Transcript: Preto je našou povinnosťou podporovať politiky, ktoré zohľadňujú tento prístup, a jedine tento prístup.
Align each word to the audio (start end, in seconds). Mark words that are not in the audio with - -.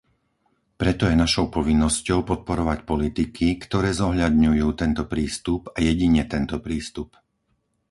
Preto 0.81 1.03
je 1.07 1.13
našou 1.23 1.45
povinnosťou 1.57 2.19
podporovať 2.31 2.79
politiky, 2.91 3.47
ktoré 3.63 3.89
zohľadňujú 4.01 4.67
tento 4.81 5.03
prístup, 5.13 5.61
a 5.77 5.77
jedine 5.89 6.21
tento 6.33 6.55
prístup. 6.67 7.09